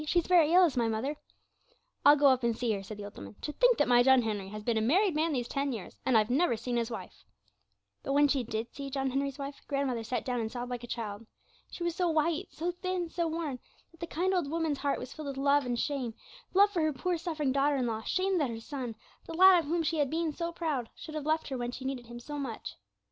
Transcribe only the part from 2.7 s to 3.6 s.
her,' said the old woman. 'To